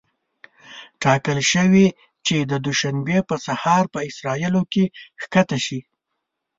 [1.03, 1.87] ټاکل شوې
[2.25, 4.83] چې د دوشنبې په سهار په اسرائیلو کې
[5.21, 5.79] ښکته شي.